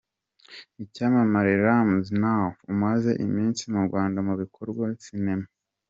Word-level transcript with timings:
Icyamamare 0.83 1.51
Ramsey 1.65 2.15
Nouah 2.21 2.55
amaze 2.71 3.09
iminsi 3.25 3.61
mu 3.73 3.81
Rwanda 3.87 4.19
mu 4.27 4.33
bikorwa 4.41 4.83
bya 4.93 4.99
sinema. 5.05 5.47